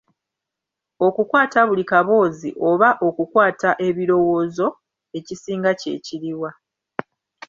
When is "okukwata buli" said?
1.07-1.83